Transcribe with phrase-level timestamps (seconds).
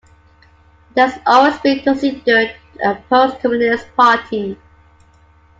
[0.95, 4.57] It has always been considered a post-communist party.